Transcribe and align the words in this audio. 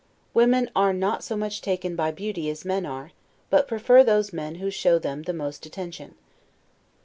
Women 0.33 0.67
are 0.75 0.93
not 0.93 1.23
so 1.23 1.37
much 1.37 1.61
taken 1.61 1.95
by 1.95 2.09
beauty 2.09 2.49
as 2.49 2.65
men 2.65 2.87
are, 2.87 3.11
but 3.51 3.67
prefer 3.67 4.03
those 4.03 4.33
men 4.33 4.55
who 4.55 4.71
show 4.71 4.97
them 4.97 5.21
the 5.21 5.31
most 5.31 5.63
attention. 5.67 6.15